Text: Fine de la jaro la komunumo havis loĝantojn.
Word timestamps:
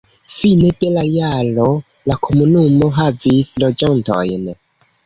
Fine 0.35 0.71
de 0.83 0.89
la 0.95 1.03
jaro 1.09 1.67
la 2.13 2.17
komunumo 2.29 2.91
havis 2.99 3.55
loĝantojn. 3.67 4.53